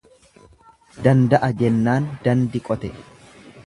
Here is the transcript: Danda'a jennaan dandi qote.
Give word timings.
Danda'a 1.09 1.51
jennaan 1.61 2.11
dandi 2.27 2.67
qote. 2.71 2.95